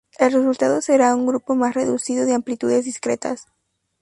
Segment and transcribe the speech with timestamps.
[0.17, 3.45] El resultado será un grupo más reducido de amplitudes discretas.